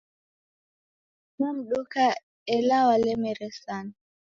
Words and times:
Namduka 1.39 2.03
ila 2.55 2.77
walemere 2.87 3.51
sana 3.51 3.93